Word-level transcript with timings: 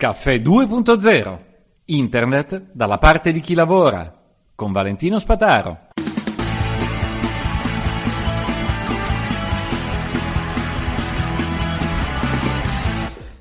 Caffè 0.00 0.36
2.0 0.36 1.38
Internet 1.84 2.68
dalla 2.72 2.96
parte 2.96 3.32
di 3.32 3.40
chi 3.40 3.52
lavora 3.52 4.10
con 4.54 4.72
Valentino 4.72 5.18
Spataro. 5.18 5.88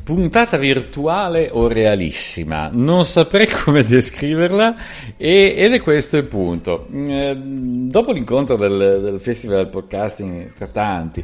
Puntata 0.10 0.58
virtuale 0.58 1.50
o 1.52 1.68
realissima? 1.68 2.68
Non 2.74 3.06
saprei 3.06 3.46
come 3.64 3.84
descriverla 3.84 4.76
e, 5.16 5.54
ed 5.56 5.72
è 5.72 5.82
questo 5.82 6.18
il 6.18 6.24
punto. 6.24 6.88
Eh, 6.92 7.38
dopo 7.38 8.12
l'incontro 8.12 8.56
del, 8.56 9.02
del 9.04 9.20
Festival 9.20 9.58
del 9.58 9.68
Podcasting 9.68 10.54
tra 10.54 10.66
tanti, 10.66 11.24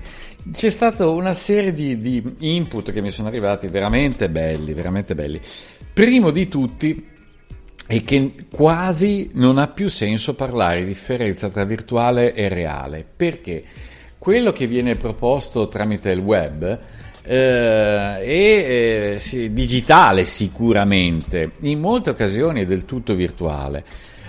c'è 0.51 0.69
stata 0.69 1.07
una 1.07 1.33
serie 1.33 1.73
di, 1.73 1.99
di 1.99 2.35
input 2.37 2.91
che 2.91 3.01
mi 3.01 3.09
sono 3.09 3.27
arrivati 3.27 3.65
veramente 3.69 4.29
belli, 4.29 4.73
veramente 4.73 5.15
belli. 5.15 5.41
Primo 5.91 6.29
di 6.29 6.47
tutti 6.47 7.07
è 7.87 8.03
che 8.03 8.33
quasi 8.51 9.31
non 9.33 9.57
ha 9.57 9.67
più 9.67 9.87
senso 9.87 10.35
parlare 10.35 10.81
di 10.81 10.85
differenza 10.85 11.49
tra 11.49 11.65
virtuale 11.65 12.35
e 12.35 12.49
reale, 12.49 13.03
perché 13.15 13.63
quello 14.19 14.51
che 14.51 14.67
viene 14.67 14.95
proposto 14.95 15.67
tramite 15.67 16.11
il 16.11 16.19
web 16.19 16.79
eh, 17.25 18.19
è 18.19 19.13
eh, 19.15 19.19
sì, 19.19 19.51
digitale 19.51 20.25
sicuramente, 20.25 21.51
in 21.61 21.79
molte 21.79 22.11
occasioni 22.11 22.61
è 22.61 22.65
del 22.65 22.85
tutto 22.85 23.15
virtuale. 23.15 23.83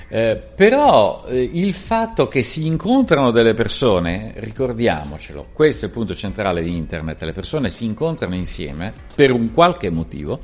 Eh, 0.09 0.41
però 0.55 1.25
eh, 1.27 1.51
il 1.53 1.75
fatto 1.75 2.29
che 2.29 2.43
si 2.43 2.67
incontrano 2.67 3.33
delle 3.33 3.55
persone, 3.55 4.35
ricordiamocelo, 4.37 5.49
questo 5.53 5.85
è 5.85 5.89
il 5.89 5.95
punto 5.95 6.15
centrale 6.15 6.63
di 6.63 6.75
internet, 6.75 7.23
le 7.23 7.33
persone 7.33 7.71
si 7.71 7.85
incontrano 7.85 8.37
insieme 8.37 8.93
per 9.15 9.33
un 9.33 9.53
qualche 9.53 9.91
motivo, 9.91 10.39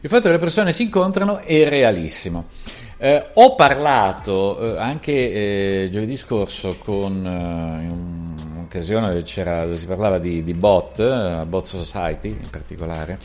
il 0.00 0.08
fatto 0.08 0.22
che 0.22 0.32
le 0.32 0.38
persone 0.38 0.72
si 0.72 0.84
incontrano 0.84 1.38
è 1.38 1.68
realissimo. 1.68 2.46
Eh, 2.96 3.30
ho 3.34 3.54
parlato 3.54 4.76
eh, 4.76 4.78
anche 4.78 5.88
giovedì 5.90 6.16
scorso 6.16 6.76
con 6.78 7.12
in 7.24 8.21
un'occasione 8.72 9.08
dove, 9.64 9.76
si 9.76 9.86
parlava 9.86 10.18
di, 10.18 10.42
di 10.42 10.54
bot, 10.54 11.44
Bot 11.44 11.66
Society 11.66 12.28
in 12.28 12.50
particolare, 12.50 13.18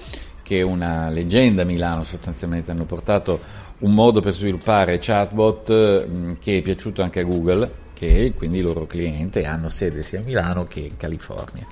che 0.44 0.60
è 0.60 0.62
una 0.62 1.10
leggenda 1.10 1.62
a 1.62 1.66
Milano, 1.66 2.04
sostanzialmente 2.04 2.72
hanno 2.72 2.86
portato 2.86 3.40
un 3.80 3.94
modo 3.94 4.22
per 4.22 4.34
sviluppare 4.34 4.98
chatbot 5.00 6.08
mm, 6.08 6.32
che 6.40 6.58
è 6.58 6.62
piaciuto 6.62 7.02
anche 7.02 7.22
a 7.22 7.24
Google, 7.24 7.86
che 7.94 8.26
è 8.26 8.34
quindi 8.34 8.60
il 8.60 8.66
loro 8.66 8.86
cliente, 8.86 9.46
hanno 9.46 9.70
sede 9.70 10.04
sia 10.04 10.20
a 10.20 10.24
Milano 10.24 10.66
che 10.66 10.82
in 10.82 10.98
California. 10.98 11.66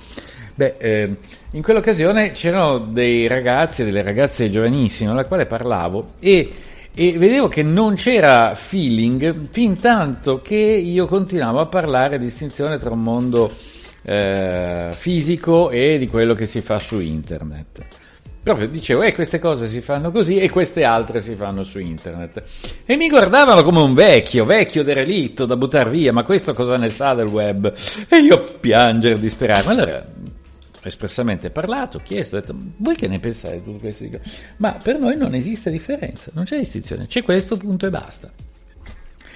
Beh, 0.54 0.76
eh, 0.78 1.16
in 1.50 1.62
quell'occasione 1.62 2.30
c'erano 2.30 2.78
dei 2.78 3.28
ragazzi 3.28 3.82
e 3.82 3.84
delle 3.84 4.02
ragazze 4.02 4.48
giovanissime 4.48 5.10
con 5.10 5.18
le 5.18 5.26
quali 5.26 5.46
parlavo 5.46 6.14
e, 6.18 6.50
e, 6.98 7.18
vedevo 7.18 7.46
che 7.46 7.62
non 7.62 7.94
c'era 7.94 8.54
feeling 8.54 9.48
fin 9.50 9.76
tanto 9.76 10.40
che 10.40 10.56
io 10.56 11.06
continuavo 11.06 11.60
a 11.60 11.66
parlare 11.66 12.18
di 12.18 12.24
distinzione 12.24 12.78
tra 12.78 12.90
un 12.90 13.02
mondo 13.02 13.50
eh, 14.02 14.88
fisico 14.92 15.68
e 15.70 15.98
di 15.98 16.08
quello 16.08 16.32
che 16.32 16.46
si 16.46 16.62
fa 16.62 16.78
su 16.78 16.98
internet 16.98 17.86
proprio 18.46 18.68
dicevo, 18.68 19.02
eh, 19.02 19.12
queste 19.12 19.40
cose 19.40 19.66
si 19.66 19.80
fanno 19.80 20.12
così 20.12 20.38
e 20.38 20.48
queste 20.48 20.84
altre 20.84 21.18
si 21.18 21.34
fanno 21.34 21.64
su 21.64 21.80
internet. 21.80 22.44
E 22.84 22.96
mi 22.96 23.08
guardavano 23.08 23.64
come 23.64 23.80
un 23.80 23.92
vecchio, 23.92 24.44
vecchio 24.44 24.84
derelitto 24.84 25.46
da 25.46 25.56
buttare 25.56 25.90
via, 25.90 26.12
ma 26.12 26.22
questo 26.22 26.54
cosa 26.54 26.76
ne 26.76 26.88
sa 26.88 27.12
del 27.14 27.26
web? 27.26 27.72
E 28.08 28.18
io 28.18 28.44
piangere, 28.60 29.18
disperare. 29.18 29.68
Allora, 29.68 30.06
espressamente 30.88 31.50
parlato, 31.50 32.00
chiesto, 32.02 32.38
detto, 32.38 32.54
voi 32.78 32.94
che 32.94 33.08
ne 33.08 33.18
pensate 33.18 33.56
di 33.56 33.64
tutte 33.64 33.78
queste 33.78 34.10
cose? 34.10 34.30
Ma 34.56 34.72
per 34.82 34.98
noi 34.98 35.16
non 35.16 35.34
esiste 35.34 35.70
differenza, 35.70 36.30
non 36.34 36.44
c'è 36.44 36.58
distinzione, 36.58 37.06
c'è 37.06 37.22
questo 37.22 37.56
punto 37.56 37.86
e 37.86 37.90
basta. 37.90 38.30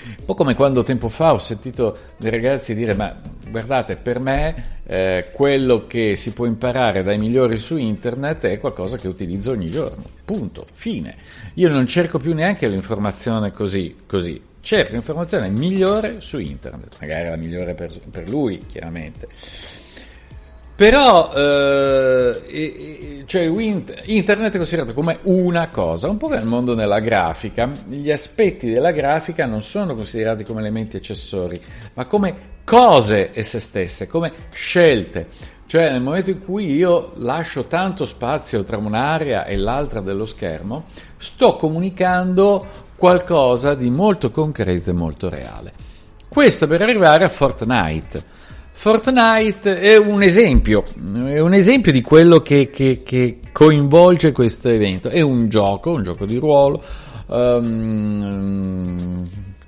Un 0.02 0.24
po' 0.24 0.34
come 0.34 0.54
quando 0.54 0.82
tempo 0.82 1.10
fa 1.10 1.34
ho 1.34 1.38
sentito 1.38 1.96
dei 2.16 2.30
ragazzi 2.30 2.74
dire: 2.74 2.94
Ma 2.94 3.14
guardate, 3.48 3.96
per 3.96 4.18
me 4.18 4.78
eh, 4.86 5.28
quello 5.32 5.86
che 5.86 6.16
si 6.16 6.32
può 6.32 6.46
imparare 6.46 7.02
dai 7.02 7.18
migliori 7.18 7.58
su 7.58 7.76
internet 7.76 8.46
è 8.46 8.58
qualcosa 8.58 8.96
che 8.96 9.08
utilizzo 9.08 9.52
ogni 9.52 9.68
giorno. 9.68 10.04
Punto, 10.24 10.66
fine. 10.72 11.16
Io 11.54 11.68
non 11.68 11.86
cerco 11.86 12.18
più 12.18 12.32
neanche 12.32 12.66
l'informazione 12.66 13.52
così, 13.52 13.96
così. 14.06 14.40
Cerco 14.62 14.92
l'informazione 14.92 15.48
migliore 15.50 16.20
su 16.20 16.38
internet, 16.38 16.96
magari 17.00 17.28
la 17.28 17.36
migliore 17.36 17.74
per, 17.74 17.98
per 18.10 18.28
lui, 18.28 18.64
chiaramente. 18.66 19.28
Però 20.80 21.30
eh, 21.34 23.22
cioè 23.26 23.42
internet 23.42 24.54
è 24.54 24.56
considerato 24.56 24.94
come 24.94 25.18
una 25.24 25.68
cosa, 25.68 26.08
un 26.08 26.16
po' 26.16 26.28
nel 26.28 26.46
mondo 26.46 26.72
della 26.72 27.00
grafica, 27.00 27.70
gli 27.86 28.10
aspetti 28.10 28.70
della 28.70 28.90
grafica 28.90 29.44
non 29.44 29.60
sono 29.60 29.94
considerati 29.94 30.42
come 30.42 30.60
elementi 30.60 30.96
accessori, 30.96 31.60
ma 31.92 32.06
come 32.06 32.34
cose 32.64 33.28
esse 33.34 33.60
stesse, 33.60 34.06
come 34.06 34.32
scelte. 34.54 35.26
Cioè 35.66 35.90
nel 35.90 36.00
momento 36.00 36.30
in 36.30 36.42
cui 36.42 36.74
io 36.74 37.12
lascio 37.16 37.64
tanto 37.64 38.06
spazio 38.06 38.64
tra 38.64 38.78
un'area 38.78 39.44
e 39.44 39.58
l'altra 39.58 40.00
dello 40.00 40.24
schermo, 40.24 40.84
sto 41.18 41.56
comunicando 41.56 42.66
qualcosa 42.96 43.74
di 43.74 43.90
molto 43.90 44.30
concreto 44.30 44.88
e 44.88 44.94
molto 44.94 45.28
reale. 45.28 45.74
Questo 46.26 46.66
per 46.66 46.80
arrivare 46.80 47.26
a 47.26 47.28
Fortnite. 47.28 48.38
Fortnite 48.80 49.78
è 49.78 49.98
un 49.98 50.22
esempio, 50.22 50.84
è 51.26 51.38
un 51.38 51.52
esempio 51.52 51.92
di 51.92 52.00
quello 52.00 52.40
che, 52.40 52.70
che, 52.70 53.02
che 53.04 53.40
coinvolge 53.52 54.32
questo 54.32 54.70
evento. 54.70 55.10
È 55.10 55.20
un 55.20 55.50
gioco, 55.50 55.92
un 55.92 56.02
gioco 56.02 56.24
di 56.24 56.38
ruolo. 56.38 56.82
Um, 57.26 59.22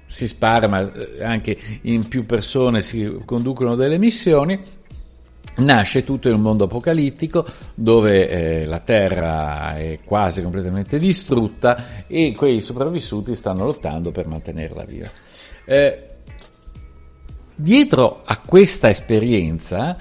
si 0.07 0.27
spara, 0.27 0.67
ma 0.67 0.91
anche 1.21 1.55
in 1.83 2.09
più 2.09 2.25
persone 2.25 2.81
si 2.81 3.19
conducono 3.27 3.75
delle 3.75 3.99
missioni. 3.99 4.59
Nasce 5.57 6.05
tutto 6.05 6.29
in 6.29 6.35
un 6.37 6.41
mondo 6.41 6.65
apocalittico 6.65 7.45
dove 7.75 8.31
eh, 8.31 8.65
la 8.65 8.79
Terra 8.79 9.77
è 9.77 9.99
quasi 10.03 10.41
completamente 10.41 10.97
distrutta 10.97 12.07
e 12.07 12.33
quei 12.35 12.63
sopravvissuti 12.63 13.35
stanno 13.35 13.65
lottando 13.67 14.11
per 14.11 14.27
mantenerla 14.27 14.85
viva. 14.85 15.11
Eh, 15.67 16.07
Dietro 17.63 18.23
a 18.25 18.39
questa 18.39 18.91
esperienza, 18.91 19.97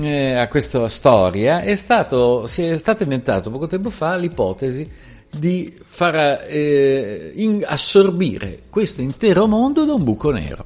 eh, 0.00 0.34
a 0.34 0.48
questa 0.48 0.88
storia, 0.88 1.60
è 1.60 1.76
stato, 1.76 2.48
si 2.48 2.64
è 2.64 2.76
stata 2.76 3.04
inventata 3.04 3.48
poco 3.48 3.68
tempo 3.68 3.90
fa 3.90 4.16
l'ipotesi 4.16 4.90
di 5.30 5.72
far 5.86 6.46
eh, 6.48 7.30
in, 7.36 7.62
assorbire 7.64 8.62
questo 8.70 9.02
intero 9.02 9.46
mondo 9.46 9.84
da 9.84 9.92
un 9.92 10.02
buco 10.02 10.32
nero. 10.32 10.64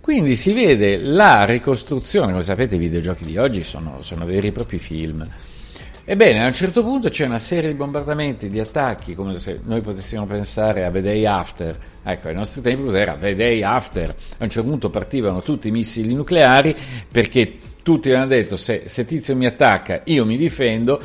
Quindi 0.00 0.34
si 0.34 0.52
vede 0.52 0.98
la 0.98 1.44
ricostruzione, 1.44 2.32
come 2.32 2.42
sapete 2.42 2.74
i 2.74 2.78
videogiochi 2.78 3.24
di 3.24 3.36
oggi 3.36 3.62
sono, 3.62 3.98
sono 4.00 4.24
veri 4.24 4.48
e 4.48 4.52
propri 4.52 4.80
film, 4.80 5.24
Ebbene, 6.10 6.42
a 6.42 6.46
un 6.46 6.54
certo 6.54 6.82
punto 6.82 7.10
c'è 7.10 7.26
una 7.26 7.38
serie 7.38 7.68
di 7.68 7.74
bombardamenti, 7.74 8.48
di 8.48 8.58
attacchi, 8.58 9.14
come 9.14 9.36
se 9.36 9.60
noi 9.62 9.82
potessimo 9.82 10.24
pensare 10.24 10.86
a 10.86 10.90
The 10.90 11.02
Day 11.02 11.26
After. 11.26 11.78
Ecco, 12.02 12.28
ai 12.28 12.34
nostri 12.34 12.62
tempi 12.62 12.82
cos'era? 12.82 13.12
The 13.12 13.34
Day 13.34 13.62
After. 13.62 14.08
A 14.38 14.44
un 14.44 14.48
certo 14.48 14.70
punto 14.70 14.88
partivano 14.88 15.42
tutti 15.42 15.68
i 15.68 15.70
missili 15.70 16.14
nucleari 16.14 16.74
perché 17.12 17.58
tutti 17.82 18.08
avevano 18.08 18.30
detto 18.30 18.56
se, 18.56 18.84
se 18.86 19.04
Tizio 19.04 19.36
mi 19.36 19.44
attacca 19.44 20.00
io 20.04 20.24
mi 20.24 20.38
difendo 20.38 20.98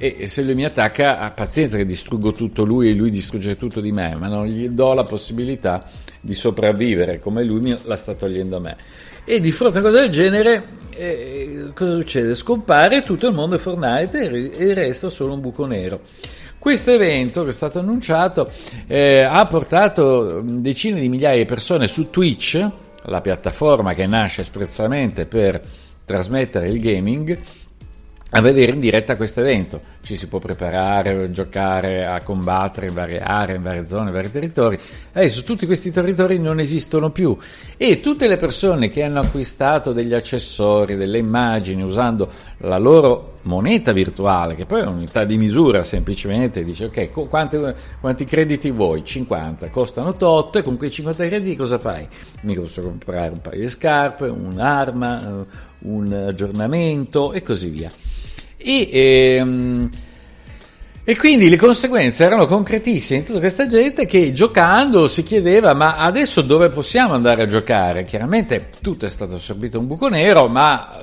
e 0.00 0.28
se 0.28 0.42
lui 0.42 0.54
mi 0.54 0.64
attacca 0.64 1.18
ha 1.18 1.32
pazienza 1.32 1.76
che 1.76 1.84
distruggo 1.84 2.30
tutto 2.30 2.62
lui 2.62 2.88
e 2.88 2.94
lui 2.94 3.10
distrugge 3.10 3.56
tutto 3.56 3.80
di 3.80 3.90
me, 3.90 4.14
ma 4.14 4.28
non 4.28 4.46
gli 4.46 4.68
do 4.68 4.94
la 4.94 5.02
possibilità 5.02 5.84
di 6.20 6.34
sopravvivere 6.34 7.18
come 7.18 7.42
lui 7.42 7.60
mi 7.60 7.76
la 7.82 7.96
sta 7.96 8.14
togliendo 8.14 8.56
a 8.56 8.60
me. 8.60 8.76
E 9.24 9.40
di 9.40 9.50
fronte 9.50 9.78
a 9.78 9.80
una 9.80 9.90
cosa 9.90 10.02
del 10.02 10.10
genere, 10.10 10.64
eh, 10.90 11.70
cosa 11.74 11.94
succede? 11.94 12.36
Scompare 12.36 13.02
tutto 13.02 13.26
il 13.26 13.34
mondo 13.34 13.58
Fortnite 13.58 14.52
e 14.52 14.72
resta 14.72 15.08
solo 15.08 15.34
un 15.34 15.40
buco 15.40 15.66
nero. 15.66 16.00
Questo 16.58 16.92
evento 16.92 17.42
che 17.42 17.50
è 17.50 17.52
stato 17.52 17.80
annunciato 17.80 18.50
eh, 18.86 19.22
ha 19.22 19.44
portato 19.46 20.40
decine 20.44 21.00
di 21.00 21.08
migliaia 21.08 21.38
di 21.38 21.44
persone 21.44 21.88
su 21.88 22.10
Twitch, 22.10 22.64
la 23.02 23.20
piattaforma 23.20 23.94
che 23.94 24.06
nasce 24.06 24.42
espressamente 24.42 25.26
per 25.26 25.60
trasmettere 26.04 26.68
il 26.68 26.80
gaming, 26.80 27.38
a 28.30 28.40
vedere 28.40 28.72
in 28.72 28.80
diretta 28.80 29.16
questo 29.16 29.40
evento. 29.40 29.80
Ci 30.08 30.16
si 30.16 30.26
può 30.26 30.38
preparare, 30.38 31.30
giocare, 31.32 32.06
a 32.06 32.22
combattere 32.22 32.86
in 32.86 32.94
varie 32.94 33.20
aree, 33.20 33.56
in 33.56 33.62
varie 33.62 33.84
zone, 33.84 34.06
in 34.06 34.14
vari 34.14 34.30
territori. 34.30 34.78
Adesso 35.12 35.42
tutti 35.42 35.66
questi 35.66 35.90
territori 35.90 36.38
non 36.38 36.60
esistono 36.60 37.10
più 37.10 37.36
e 37.76 38.00
tutte 38.00 38.26
le 38.26 38.38
persone 38.38 38.88
che 38.88 39.02
hanno 39.02 39.20
acquistato 39.20 39.92
degli 39.92 40.14
accessori, 40.14 40.96
delle 40.96 41.18
immagini 41.18 41.82
usando 41.82 42.30
la 42.60 42.78
loro 42.78 43.34
moneta 43.42 43.92
virtuale, 43.92 44.54
che 44.54 44.64
poi 44.64 44.80
è 44.80 44.86
un'unità 44.86 45.24
di 45.24 45.36
misura 45.36 45.82
semplicemente, 45.82 46.64
dice 46.64 46.86
ok, 46.86 47.28
quanti, 47.28 47.60
quanti 48.00 48.24
crediti 48.24 48.70
vuoi? 48.70 49.04
50, 49.04 49.68
costano 49.68 50.16
tot 50.16 50.56
e 50.56 50.62
con 50.62 50.78
quei 50.78 50.90
50 50.90 51.26
crediti 51.26 51.54
cosa 51.54 51.76
fai? 51.76 52.08
Mi 52.44 52.54
posso 52.54 52.80
comprare 52.80 53.28
un 53.28 53.42
paio 53.42 53.60
di 53.60 53.68
scarpe, 53.68 54.26
un'arma, 54.26 55.44
un 55.80 56.12
aggiornamento 56.14 57.34
e 57.34 57.42
così 57.42 57.68
via. 57.68 57.90
E, 58.58 58.88
ehm, 58.92 59.90
E 61.08 61.16
quindi 61.16 61.48
le 61.48 61.56
conseguenze 61.56 62.22
erano 62.22 62.44
concretissime 62.44 63.20
in 63.20 63.24
tutta 63.24 63.38
questa 63.38 63.66
gente 63.66 64.04
che 64.04 64.30
giocando 64.34 65.08
si 65.08 65.22
chiedeva 65.22 65.72
ma 65.72 65.96
adesso 65.96 66.42
dove 66.42 66.68
possiamo 66.68 67.14
andare 67.14 67.44
a 67.44 67.46
giocare? 67.46 68.04
Chiaramente 68.04 68.68
tutto 68.82 69.06
è 69.06 69.08
stato 69.08 69.36
assorbito 69.36 69.78
un 69.78 69.86
buco 69.86 70.08
nero, 70.08 70.48
ma 70.48 71.02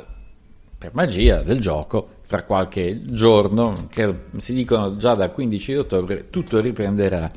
per 0.78 0.92
magia 0.94 1.42
del 1.42 1.60
gioco, 1.60 2.08
fra 2.22 2.44
qualche 2.44 3.02
giorno, 3.04 3.88
che 3.90 4.14
si 4.38 4.54
dicono 4.54 4.96
già 4.98 5.16
dal 5.16 5.32
15 5.32 5.72
di 5.72 5.78
ottobre, 5.80 6.30
tutto 6.30 6.60
riprenderà 6.60 7.32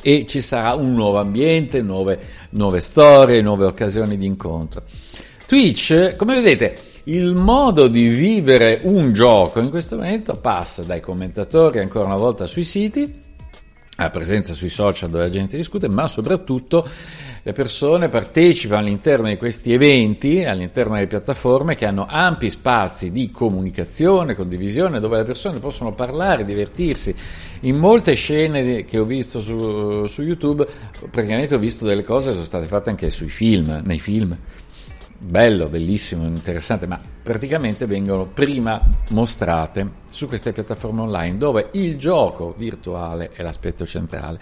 e 0.00 0.24
ci 0.28 0.40
sarà 0.40 0.74
un 0.74 0.94
nuovo 0.94 1.18
ambiente, 1.18 1.82
nuove, 1.82 2.20
nuove 2.50 2.78
storie, 2.78 3.42
nuove 3.42 3.66
occasioni 3.66 4.16
di 4.16 4.26
incontro. 4.26 4.84
Twitch, 5.44 6.14
come 6.14 6.34
vedete, 6.34 6.78
il 7.04 7.34
modo 7.34 7.88
di 7.88 8.08
vivere 8.08 8.80
un 8.84 9.12
gioco 9.12 9.58
in 9.58 9.70
questo 9.70 9.96
momento 9.96 10.36
passa 10.36 10.82
dai 10.84 11.00
commentatori 11.00 11.80
ancora 11.80 12.04
una 12.04 12.16
volta 12.16 12.46
sui 12.46 12.62
siti, 12.64 13.20
alla 13.96 14.10
presenza 14.10 14.54
sui 14.54 14.68
social 14.68 15.10
dove 15.10 15.24
la 15.24 15.30
gente 15.30 15.56
discute, 15.56 15.88
ma 15.88 16.06
soprattutto 16.06 16.88
le 17.44 17.52
persone 17.52 18.08
partecipano 18.08 18.82
all'interno 18.82 19.26
di 19.26 19.36
questi 19.36 19.72
eventi, 19.72 20.44
all'interno 20.44 20.94
delle 20.94 21.08
piattaforme 21.08 21.74
che 21.74 21.86
hanno 21.86 22.06
ampi 22.08 22.48
spazi 22.48 23.10
di 23.10 23.32
comunicazione, 23.32 24.36
condivisione, 24.36 25.00
dove 25.00 25.16
le 25.18 25.24
persone 25.24 25.58
possono 25.58 25.92
parlare, 25.92 26.44
divertirsi. 26.44 27.12
In 27.62 27.76
molte 27.76 28.14
scene 28.14 28.84
che 28.84 28.98
ho 28.98 29.04
visto 29.04 29.40
su, 29.40 30.06
su 30.06 30.22
YouTube, 30.22 30.66
praticamente 31.10 31.56
ho 31.56 31.58
visto 31.58 31.84
delle 31.84 32.04
cose 32.04 32.28
che 32.28 32.34
sono 32.34 32.44
state 32.44 32.66
fatte 32.66 32.90
anche 32.90 33.10
sui 33.10 33.28
film, 33.28 33.82
nei 33.84 33.98
film 33.98 34.38
bello, 35.22 35.68
bellissimo, 35.68 36.24
interessante, 36.24 36.86
ma 36.86 37.00
praticamente 37.22 37.86
vengono 37.86 38.26
prima 38.26 38.80
mostrate 39.10 40.00
su 40.10 40.26
queste 40.26 40.52
piattaforme 40.52 41.02
online 41.02 41.38
dove 41.38 41.68
il 41.72 41.96
gioco 41.96 42.54
virtuale 42.56 43.30
è 43.32 43.42
l'aspetto 43.42 43.86
centrale. 43.86 44.40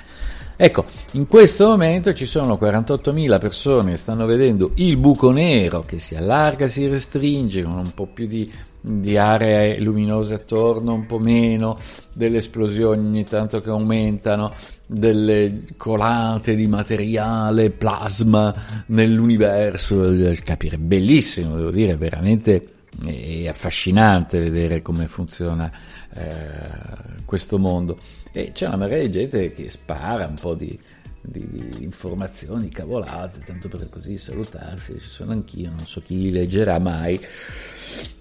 Ecco, 0.57 0.85
in 1.13 1.27
questo 1.27 1.69
momento 1.69 2.13
ci 2.13 2.27
sono 2.27 2.59
48.000 2.61 3.39
persone 3.39 3.93
che 3.93 3.97
stanno 3.97 4.27
vedendo 4.27 4.73
il 4.75 4.97
buco 4.97 5.31
nero 5.31 5.85
che 5.87 5.99
si 5.99 6.17
allarga, 6.17 6.67
si 6.67 6.87
restringe 6.87 7.63
con 7.63 7.79
un 7.79 7.95
po' 7.95 8.07
più 8.07 8.27
di, 8.27 8.51
di 8.81 9.17
aree 9.17 9.79
luminose 9.81 10.35
attorno, 10.35 10.95
un 10.95 11.07
po' 11.07 11.19
meno, 11.19 11.79
delle 12.15 12.39
esplosioni 12.39 13.07
ogni 13.07 13.25
tanto 13.25 13.61
che 13.61 13.71
aumentano, 13.71 14.53
delle 14.87 15.65
colate 15.77 16.55
di 16.55 16.67
materiale, 16.67 17.71
plasma 17.71 18.55
nell'universo, 18.87 20.13
capire, 20.43 20.79
bellissimo, 20.79 21.57
devo 21.57 21.71
dire, 21.71 21.97
veramente 21.97 22.63
è 23.05 23.47
affascinante 23.49 24.41
vedere 24.41 24.83
come 24.83 25.07
funziona 25.07 25.71
eh, 26.15 27.23
questo 27.25 27.59
mondo. 27.59 27.99
E 28.33 28.51
c'è 28.53 28.67
una 28.67 28.77
marea 28.77 29.01
di 29.01 29.11
gente 29.11 29.53
che 29.53 29.71
spara 29.71 30.27
un 30.27 30.37
po' 30.41 30.55
di, 30.55 30.79
di, 31.21 31.71
informazioni, 31.81 32.69
cavolate, 32.69 33.41
tanto 33.41 33.69
per 33.69 33.89
così 33.89 34.19
salutarsi, 34.19 34.99
ci 34.99 35.09
sono 35.09 35.33
anch'io, 35.33 35.71
non 35.71 35.87
so 35.87 36.01
chi 36.03 36.21
li 36.21 36.31
leggerà 36.31 36.79
mai, 36.79 37.21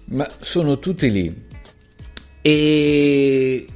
ma 0.06 0.28
sono 0.40 0.78
tutti 0.78 1.10
lì. 1.10 1.48
E 2.42 3.66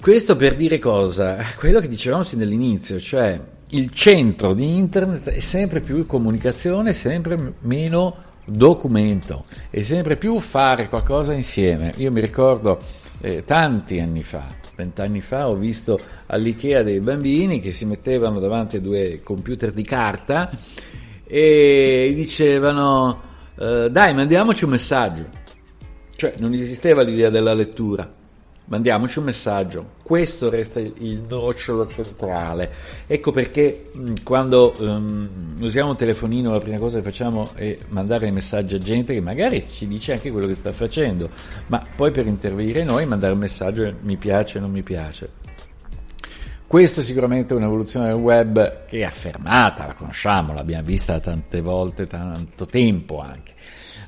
questo 0.00 0.36
per 0.36 0.56
dire 0.56 0.78
cosa? 0.78 1.38
Quello 1.56 1.80
che 1.80 1.88
dicevamo 1.88 2.22
sin 2.22 2.38
dall'inizio, 2.38 2.98
cioè 2.98 3.40
il 3.70 3.90
centro 3.90 4.54
di 4.54 4.76
internet 4.76 5.30
è 5.30 5.40
sempre 5.40 5.80
più 5.80 6.06
comunicazione, 6.06 6.92
sempre 6.92 7.54
meno 7.60 8.16
documento 8.44 9.44
e 9.70 9.84
sempre 9.84 10.16
più 10.16 10.38
fare 10.38 10.88
qualcosa 10.88 11.34
insieme. 11.34 11.92
Io 11.96 12.10
mi 12.10 12.20
ricordo 12.20 12.80
eh, 13.20 13.44
tanti 13.44 14.00
anni 14.00 14.22
fa, 14.22 14.46
vent'anni 14.78 15.20
fa, 15.20 15.48
ho 15.48 15.56
visto 15.56 15.98
all'IKEA 16.26 16.84
dei 16.84 17.00
bambini 17.00 17.58
che 17.58 17.72
si 17.72 17.84
mettevano 17.84 18.38
davanti 18.38 18.76
a 18.76 18.80
due 18.80 19.20
computer 19.24 19.72
di 19.72 19.82
carta 19.82 20.50
e 21.26 22.12
dicevano 22.14 23.20
eh, 23.58 23.88
dai 23.90 24.14
mandiamoci 24.14 24.62
un 24.62 24.70
messaggio. 24.70 25.26
Cioè 26.14 26.34
non 26.38 26.52
esisteva 26.52 27.02
l'idea 27.02 27.28
della 27.28 27.54
lettura 27.54 28.17
mandiamoci 28.68 29.18
un 29.18 29.24
messaggio. 29.24 29.90
Questo 30.02 30.48
resta 30.48 30.80
il 30.80 31.24
nocciolo 31.28 31.86
centrale. 31.86 32.70
Ecco 33.06 33.32
perché 33.32 33.90
quando 34.22 34.74
um, 34.78 35.56
usiamo 35.60 35.90
un 35.90 35.96
telefonino 35.96 36.52
la 36.52 36.58
prima 36.58 36.78
cosa 36.78 36.98
che 36.98 37.04
facciamo 37.04 37.50
è 37.54 37.76
mandare 37.88 38.30
messaggi 38.30 38.76
a 38.76 38.78
gente 38.78 39.12
che 39.12 39.20
magari 39.20 39.66
ci 39.70 39.86
dice 39.88 40.12
anche 40.12 40.30
quello 40.30 40.46
che 40.46 40.54
sta 40.54 40.72
facendo, 40.72 41.28
ma 41.66 41.82
poi 41.96 42.10
per 42.10 42.26
intervenire 42.26 42.84
noi 42.84 43.06
mandare 43.06 43.32
un 43.32 43.40
messaggio 43.40 43.94
mi 44.02 44.16
piace 44.16 44.58
o 44.58 44.60
non 44.60 44.70
mi 44.70 44.82
piace. 44.82 45.46
Questa 46.66 47.00
è 47.00 47.04
sicuramente 47.04 47.54
un'evoluzione 47.54 48.08
del 48.08 48.16
web 48.16 48.84
che 48.84 48.98
è 48.98 49.04
affermata, 49.04 49.86
la 49.86 49.94
conosciamo, 49.94 50.52
l'abbiamo 50.52 50.84
vista 50.84 51.18
tante 51.18 51.62
volte, 51.62 52.06
tanto 52.06 52.66
tempo 52.66 53.20
anche 53.20 53.54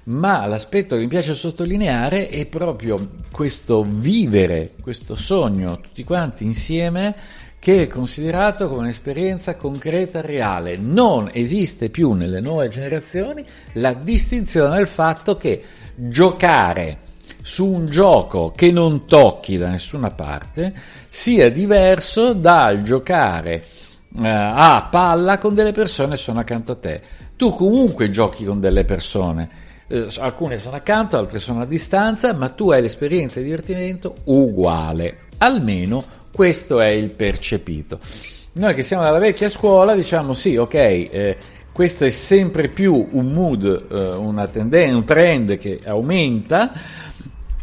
ma 0.04 0.46
l'aspetto 0.46 0.94
che 0.94 1.02
mi 1.02 1.08
piace 1.08 1.34
sottolineare 1.34 2.28
è 2.28 2.46
proprio 2.46 3.12
questo 3.30 3.84
vivere, 3.88 4.72
questo 4.80 5.14
sogno 5.14 5.80
tutti 5.80 6.04
quanti 6.04 6.44
insieme 6.44 7.14
che 7.60 7.82
è 7.82 7.88
considerato 7.88 8.68
come 8.68 8.80
un'esperienza 8.80 9.54
concreta 9.54 10.22
reale. 10.22 10.76
Non 10.78 11.28
esiste 11.30 11.90
più 11.90 12.12
nelle 12.12 12.40
nuove 12.40 12.68
generazioni 12.68 13.44
la 13.74 13.92
distinzione 13.92 14.76
del 14.76 14.86
fatto 14.86 15.36
che 15.36 15.62
giocare 15.94 17.08
su 17.42 17.66
un 17.66 17.86
gioco 17.86 18.52
che 18.54 18.72
non 18.72 19.06
tocchi 19.06 19.58
da 19.58 19.68
nessuna 19.68 20.10
parte 20.10 20.72
sia 21.08 21.50
diverso 21.50 22.32
dal 22.32 22.82
giocare 22.82 23.64
eh, 24.18 24.26
a 24.26 24.88
palla 24.90 25.38
con 25.38 25.54
delle 25.54 25.72
persone 25.72 26.12
che 26.12 26.16
sono 26.16 26.40
accanto 26.40 26.72
a 26.72 26.76
te. 26.76 27.02
Tu 27.36 27.54
comunque 27.54 28.10
giochi 28.10 28.44
con 28.44 28.58
delle 28.58 28.84
persone 28.84 29.68
eh, 29.90 30.06
alcune 30.18 30.56
sono 30.56 30.76
accanto, 30.76 31.18
altre 31.18 31.40
sono 31.40 31.62
a 31.62 31.66
distanza, 31.66 32.32
ma 32.32 32.48
tu 32.50 32.70
hai 32.70 32.80
l'esperienza 32.80 33.40
di 33.40 33.46
divertimento 33.46 34.14
uguale, 34.24 35.26
almeno 35.38 36.04
questo 36.32 36.80
è 36.80 36.88
il 36.88 37.10
percepito. 37.10 37.98
Noi 38.52 38.74
che 38.74 38.82
siamo 38.82 39.02
dalla 39.02 39.18
vecchia 39.18 39.48
scuola 39.48 39.94
diciamo 39.94 40.32
sì, 40.32 40.56
ok, 40.56 40.74
eh, 40.74 41.36
questo 41.72 42.04
è 42.04 42.08
sempre 42.08 42.68
più 42.68 43.08
un 43.12 43.26
mood, 43.26 43.86
eh, 43.90 44.16
una 44.16 44.46
tendenza, 44.46 44.96
un 44.96 45.04
trend 45.04 45.58
che 45.58 45.80
aumenta, 45.84 46.72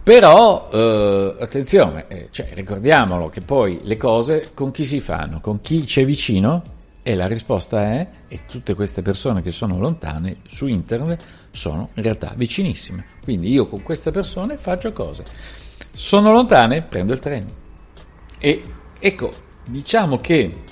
però 0.04 0.70
eh, 0.72 1.36
attenzione, 1.40 2.06
eh, 2.08 2.28
cioè, 2.32 2.50
ricordiamolo 2.54 3.28
che 3.28 3.42
poi 3.42 3.80
le 3.84 3.98
cose 3.98 4.52
con 4.54 4.72
chi 4.72 4.86
si 4.86 5.00
fanno, 5.00 5.40
con 5.42 5.62
chi 5.62 5.84
c'è 5.84 6.06
vicino? 6.06 6.76
E 7.04 7.16
la 7.16 7.28
risposta 7.28 7.84
è, 7.84 8.08
e 8.28 8.42
tutte 8.46 8.74
queste 8.74 9.02
persone 9.02 9.42
che 9.42 9.52
sono 9.52 9.80
lontane 9.80 10.38
su 10.46 10.68
internet 10.68 11.24
sono 11.58 11.90
in 11.96 12.04
realtà 12.04 12.34
vicinissime. 12.38 13.06
Quindi 13.24 13.52
io 13.52 13.68
con 13.68 13.84
queste 13.84 14.12
persone 14.12 14.58
faccio 14.58 14.94
cose. 14.94 15.26
Sono 15.92 16.32
lontane, 16.32 16.84
prendo 16.84 17.12
il 17.12 17.20
treno. 17.20 17.52
E 18.40 18.64
ecco, 19.00 19.32
diciamo 19.66 20.20
che 20.20 20.64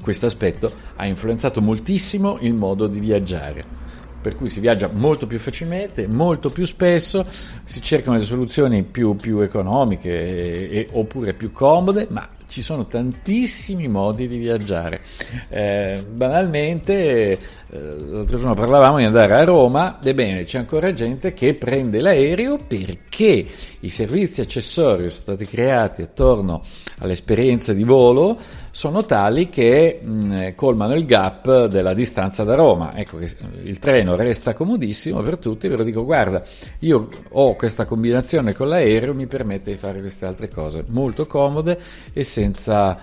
questo 0.00 0.26
aspetto 0.26 0.72
ha 0.96 1.06
influenzato 1.06 1.60
moltissimo 1.60 2.38
il 2.40 2.54
modo 2.54 2.86
di 2.86 3.00
viaggiare. 3.00 3.80
Per 4.22 4.36
cui 4.36 4.48
si 4.48 4.60
viaggia 4.60 4.88
molto 4.92 5.26
più 5.26 5.40
facilmente, 5.40 6.06
molto 6.06 6.48
più 6.48 6.64
spesso, 6.64 7.26
si 7.64 7.82
cercano 7.82 8.16
le 8.16 8.22
soluzioni 8.22 8.84
più, 8.84 9.16
più 9.16 9.40
economiche 9.40 10.10
e, 10.10 10.78
e, 10.78 10.88
oppure 10.92 11.34
più 11.34 11.50
comode, 11.50 12.06
ma 12.08 12.28
ci 12.52 12.60
sono 12.60 12.86
tantissimi 12.86 13.88
modi 13.88 14.28
di 14.28 14.36
viaggiare. 14.36 15.00
Eh, 15.48 16.04
banalmente, 16.06 16.92
eh, 17.32 17.38
l'altro 17.70 18.36
giorno 18.36 18.52
parlavamo 18.52 18.98
di 18.98 19.04
andare 19.04 19.32
a 19.32 19.44
Roma, 19.44 19.98
ebbene 20.02 20.44
c'è 20.44 20.58
ancora 20.58 20.92
gente 20.92 21.32
che 21.32 21.54
prende 21.54 22.00
l'aereo 22.00 22.58
perché 22.58 23.46
i 23.80 23.88
servizi 23.88 24.42
accessori 24.42 25.08
stati 25.08 25.46
creati 25.46 26.02
attorno 26.02 26.60
all'esperienza 26.98 27.72
di 27.72 27.84
volo 27.84 28.38
sono 28.70 29.04
tali 29.04 29.48
che 29.48 30.00
mh, 30.02 30.54
colmano 30.54 30.94
il 30.94 31.04
gap 31.04 31.66
della 31.66 31.92
distanza 31.94 32.42
da 32.44 32.54
Roma. 32.54 32.94
Ecco 32.94 33.18
che 33.18 33.28
il 33.62 33.78
treno 33.78 34.16
resta 34.16 34.54
comodissimo 34.54 35.20
per 35.20 35.38
tutti, 35.38 35.68
però 35.68 35.82
dico 35.82 36.04
guarda, 36.04 36.42
io 36.80 37.08
ho 37.30 37.54
questa 37.54 37.84
combinazione 37.84 38.54
con 38.54 38.68
l'aereo, 38.68 39.14
mi 39.14 39.26
permette 39.26 39.72
di 39.72 39.76
fare 39.76 40.00
queste 40.00 40.26
altre 40.26 40.48
cose 40.48 40.84
molto 40.88 41.26
comode 41.26 41.78
e 42.12 42.22
senza, 42.42 42.98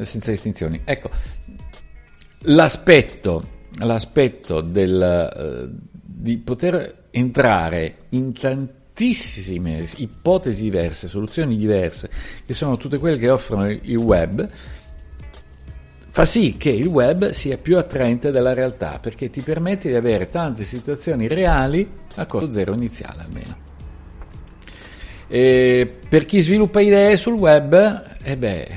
senza 0.00 0.30
distinzioni. 0.30 0.80
Ecco, 0.84 1.10
l'aspetto, 2.42 3.48
l'aspetto 3.78 4.60
del, 4.60 5.70
uh, 5.70 5.88
di 5.92 6.38
poter 6.38 7.06
entrare 7.10 7.98
in 8.10 8.32
tantissime 8.32 9.86
ipotesi 9.96 10.62
diverse, 10.62 11.08
soluzioni 11.08 11.56
diverse, 11.56 12.10
che 12.44 12.52
sono 12.52 12.76
tutte 12.76 12.98
quelle 12.98 13.18
che 13.18 13.30
offrono 13.30 13.70
il 13.70 13.96
web, 13.96 14.48
fa 16.12 16.24
sì 16.24 16.56
che 16.56 16.70
il 16.70 16.86
web 16.86 17.30
sia 17.30 17.56
più 17.56 17.78
attraente 17.78 18.32
della 18.32 18.52
realtà 18.52 18.98
perché 18.98 19.30
ti 19.30 19.42
permette 19.42 19.88
di 19.88 19.94
avere 19.94 20.28
tante 20.28 20.64
situazioni 20.64 21.28
reali 21.28 21.88
a 22.16 22.26
costo 22.26 22.50
zero 22.50 22.74
iniziale 22.74 23.22
almeno. 23.22 23.68
E 25.28 25.98
per 26.08 26.24
chi 26.24 26.40
sviluppa 26.40 26.80
idee 26.80 27.16
sul 27.16 27.34
web 27.34 28.09
e 28.22 28.36
beh, 28.36 28.68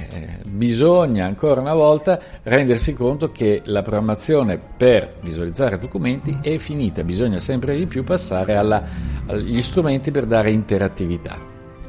bisogna 0.45 1.25
ancora 1.25 1.59
una 1.59 1.73
volta 1.73 2.19
rendersi 2.43 2.93
conto 2.93 3.31
che 3.31 3.61
la 3.65 3.81
programmazione 3.81 4.57
per 4.57 5.15
visualizzare 5.21 5.77
documenti 5.77 6.39
è 6.41 6.57
finita, 6.57 7.03
bisogna 7.03 7.39
sempre 7.39 7.75
di 7.75 7.85
più 7.85 8.05
passare 8.05 8.55
alla, 8.55 8.81
agli 9.27 9.61
strumenti 9.61 10.11
per 10.11 10.25
dare 10.25 10.51
interattività. 10.51 11.37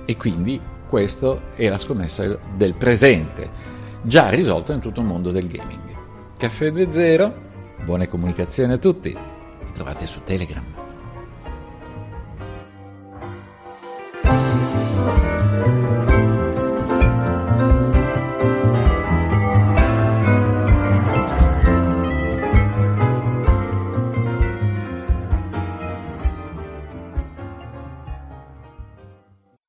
E 0.04 0.16
quindi 0.16 0.61
questa 0.88 1.54
è 1.54 1.68
la 1.68 1.78
scommessa 1.78 2.38
del 2.56 2.75
presente, 2.75 3.49
già 4.02 4.30
risolta 4.30 4.73
in 4.73 4.80
tutto 4.80 5.00
il 5.00 5.06
mondo 5.06 5.30
del 5.30 5.46
gaming. 5.46 5.96
Caffè 6.37 6.70
2.0, 6.70 7.32
buone 7.84 8.08
comunicazioni 8.08 8.73
a 8.73 8.78
tutti, 8.78 9.16
mi 9.16 9.73
trovate 9.73 10.06
su 10.06 10.20
Telegram. 10.25 10.84